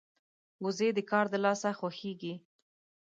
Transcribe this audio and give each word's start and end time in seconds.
وزې 0.63 0.89
د 0.97 0.99
کار 1.11 1.25
د 1.31 1.33
لاسه 1.45 1.69
خوښيږي 1.79 2.33